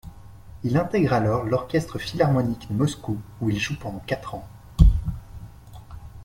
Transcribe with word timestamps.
Il 0.63 0.77
intègre 0.77 1.13
alors 1.13 1.43
l'orchestre 1.43 1.99
philharmonique 1.99 2.67
de 2.67 2.73
Moscou 2.75 3.21
où 3.39 3.51
il 3.51 3.59
joue 3.59 3.77
pendant 3.77 3.99
quatre 3.99 4.33
ans. 4.33 4.49